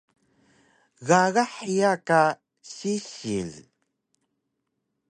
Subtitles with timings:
[1.07, 2.21] Gaga hiya ka
[2.73, 3.51] sisil?